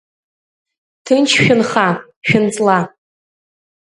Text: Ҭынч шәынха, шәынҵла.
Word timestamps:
Ҭынч 1.05 1.29
шәынха, 1.43 1.87
шәынҵла. 2.27 2.79